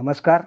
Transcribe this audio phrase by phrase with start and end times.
[0.00, 0.42] नमस्कार.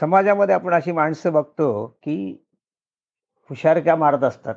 [0.00, 2.44] समाजामध्ये आपण अशी माणसं बघतो की
[3.48, 4.54] हुशारक्या मारत असतात.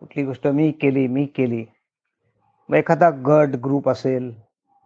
[0.00, 1.66] कुठली गोष्ट मी केली मी केली.
[2.68, 4.34] मग एखादा गट ग्रुप असेल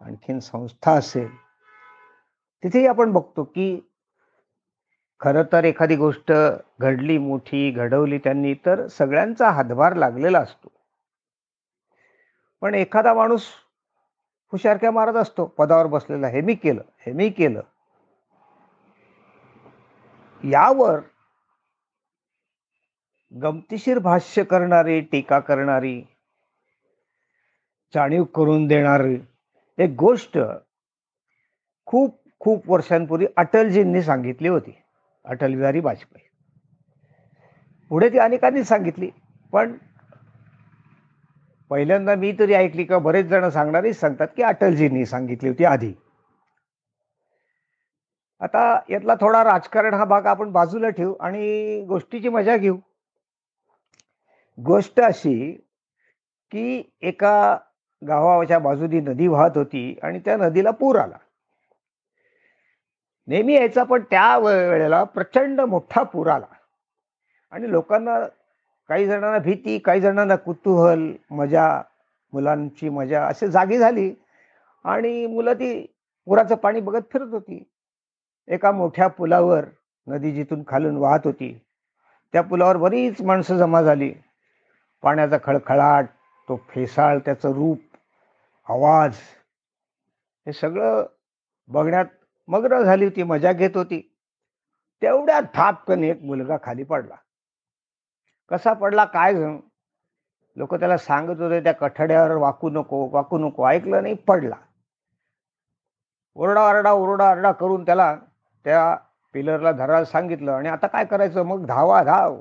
[0.01, 1.35] आणखीन संस्था असेल
[2.63, 3.89] तिथेही आपण बघतो की
[5.19, 6.31] खरं तर एखादी गोष्ट
[6.79, 10.71] घडली मोठी घडवली त्यांनी तर सगळ्यांचा हातभार लागलेला असतो.
[12.61, 13.43] पण एखादा माणूस
[14.51, 15.45] हुशारक्या मारत असतो?
[15.45, 16.27] पदावर बसलेला.
[16.27, 16.81] हे मी केलं.
[16.99, 17.61] हे मी केलं.
[20.43, 20.99] यावर
[23.41, 26.01] गमतीशीर भाष्य करणारी टीका करणारी
[27.95, 29.17] जाणीव करून देणारी
[29.77, 30.37] एक गोष्ट
[31.85, 34.77] खूप खूप वर्षांपूर्वी अटलजींनी सांगितली होती.
[35.25, 36.27] अटल बिहारी वाजपेयी.
[37.89, 39.09] पुढे ती अनेकांनी सांगितली
[39.51, 39.77] पण
[41.69, 45.93] पहिल्यांदा मी तरी ऐकली का बरेच जण सांगणारेच सांगतात की अटलजींनी सांगितली होती आधी.
[48.39, 52.77] आता यातला थोडा राजकारण हा भाग आपण बाजूला ठेवू आणि गोष्टीची मजा घेऊ.
[54.65, 55.53] गोष्ट अशी
[56.51, 57.57] की एका
[58.07, 61.17] गावाच्या बाजूनी नदी वाहत होती आणि त्या नदीला पूर आला.
[63.27, 66.45] नेहमी यायचा पण त्या वेळेला प्रचंड मोठा पूर आला.
[67.51, 68.19] आणि लोकांना
[68.89, 71.81] काही जणांना भीती काही जणांना कुतूहल मजा
[72.33, 74.13] मुलांची मजा असे जागी झाली.
[74.83, 75.85] आणि मुलं ती
[76.25, 77.71] पुराचं पाणी बघत फिरत होती.
[78.47, 79.65] एका मोठ्या पुलावर
[80.07, 81.61] नदी जिथून खालून वाहत होती.
[82.33, 84.13] त्या पुलावर बरीच माणसं जमा झाली.
[85.01, 86.05] पाण्याचा खळखळाट
[86.49, 87.79] तो फेसाळ त्याचं रूप
[88.69, 89.15] आवाज
[90.47, 91.05] हे सगळं
[91.67, 92.05] बघण्यात
[92.47, 94.15] मग्न झाली होती मजा घेत होती.
[95.01, 97.15] तेवढ्या थापकन एक मुलगा खाली पडला.
[98.51, 99.33] कसा पडला काय
[100.57, 104.55] लोक त्याला सांगत होते त्या कठड्यावर वाकू नको वाकू नको ऐकलं नाही पडला.
[106.35, 108.15] ओरडा आरडा ओरडा आरडा करून त्याला
[108.65, 108.95] त्या
[109.33, 111.43] पिलरला धरायला सांगितलं आणि आता काय करायचं?
[111.43, 112.39] मग धावा धाव.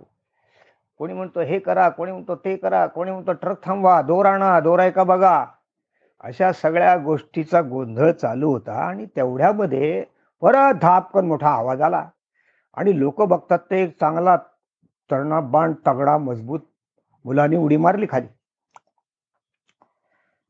[0.98, 4.78] कोणी म्हणतो हे करा कोणी म्हणतो ते करा कोणी म्हणतो ट्रक थांबवा दोर आणा दोर
[4.78, 5.44] आहे का बघा.
[6.20, 10.04] अशा सगळ्या गोष्टीचा गोंधळ चालू होता आणि तेवढ्यामध्ये
[10.42, 12.04] परत धापकन मोठा आवाज आला.
[12.76, 14.36] आणि लोक बघतात ते एक चांगला
[15.10, 16.60] तरणा बाण तगडा मजबूत
[17.24, 18.26] मुलांनी उडी मारली खाली.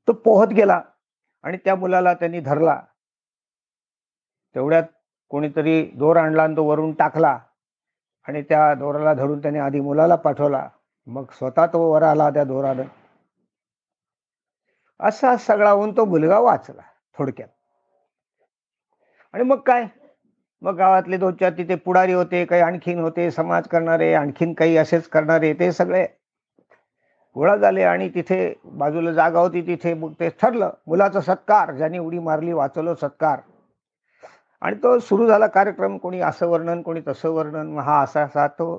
[0.06, 0.80] तो पोहत गेला
[1.42, 2.82] आणि त्या मुलाला त्यांनी धरला.
[4.54, 4.82] तेवढ्यात
[5.28, 7.38] कोणीतरी दोर आणला आणि तो वरून टाकला
[8.28, 10.68] आणि त्या दोराला धरून त्याने आधी मुलाला पाठवला.
[11.06, 12.82] मग स्वतः तो वर आला त्या दोरानं.
[15.00, 16.82] असा सगळा होऊन तो मुलगा वाचला
[17.18, 17.48] थोडक्यात.
[19.32, 19.86] आणि मग काय?
[20.62, 25.08] मग गावातले दोन चार तिथे पुढारी होते काही आणखीन होते समाज करणारे आणखीन काही असेच
[25.08, 26.06] करणारे ते सगळे
[27.36, 32.18] गोळा झाले आणि तिथे बाजूला जागा होती तिथे मग ते ठरलं मुलाचा सत्कार ज्याने उडी
[32.18, 33.41] मारली वाचवलं सत्कार.
[34.60, 38.76] आणि तो सुरू झाला कार्यक्रम कोणी असं वर्णन कोणी तसं वर्णन हा असा असा तो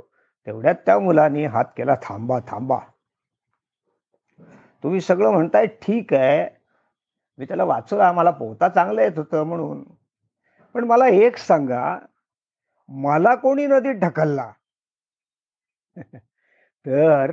[0.47, 2.79] तेवढ्यात त्या मुलांनी हात केला थांबा थांबा.
[4.84, 6.47] तुम्ही सगळं म्हणताय ठीक आहे.
[7.38, 9.84] मी त्याला वाचवलं आम्हाला पोहता चांगलं येत होतं म्हणून.
[10.74, 11.97] पण मला एक सांगा
[12.90, 14.52] मला कोणी नदीत ढकलला?
[16.85, 17.31] तर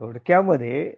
[0.00, 0.94] थोडक्यामध्ये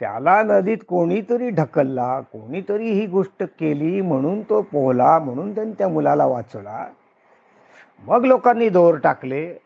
[0.00, 6.26] त्याला नदीत कोणीतरी ढकलला कोणीतरी ही गोष्ट केली म्हणून तो पोहला म्हणून त्यांनी त्या मुलाला
[6.26, 6.86] वाचवला.
[8.02, 9.56] मग लोकांनी दोर टाकले.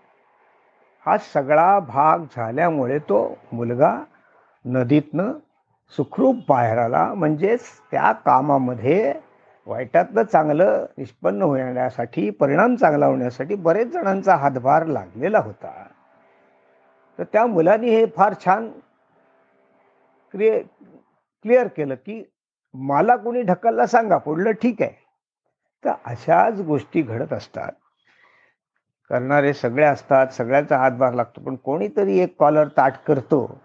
[1.06, 3.98] हा सगळा भाग झाल्यामुळे तो मुलगा
[4.64, 5.32] नदीतनं
[5.96, 7.14] सुखरूप बाहेर आला.
[7.14, 9.14] म्हणजेच त्या कामामध्ये
[9.70, 15.86] वाईटातलं चांगलं निष्पन्न होण्यासाठी परिणाम चांगला होण्यासाठी बरेच जणांचा हातभार लागलेला होता.
[17.18, 18.70] तर त्या मुलांनी हे फार छान
[20.32, 20.60] क्रिए
[21.42, 22.22] क्लिअर केलं की
[22.74, 24.90] मला कोणी ढकलला सांगा पुढलं ठीक आहे.
[25.84, 27.72] तर अशाच गोष्टी घडत असतात.
[29.10, 33.60] करणारे सगळे असतात सगळ्यांचा हातभार लागतो पण कोणीतरी एक कॉलर ताट करतो.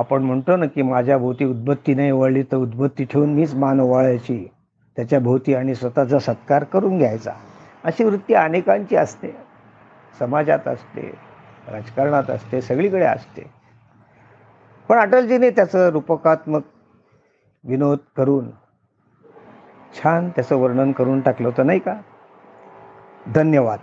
[0.00, 4.50] आपण म्हणतो ना की माझ्या भोवती उद्बत्ती नाही वळली तर उद्बत्ती ठेवून मीच मान ओवाळायची
[4.96, 7.32] त्याच्या भोवती आणि स्वतःचा सत्कार करून घ्यायचा.
[7.84, 9.36] अशी वृत्ती अनेकांची असते.
[10.18, 11.12] समाजात असते
[11.68, 13.50] राजकारणात असते सगळीकडे असते.
[14.88, 16.62] पण अटलजीने त्याचं रूपकात्मक
[17.64, 18.50] विनोद करून
[19.98, 21.94] छान त्याचं वर्णन करून टाकलं होतं नाही का?
[23.34, 23.78] धन्यवाद.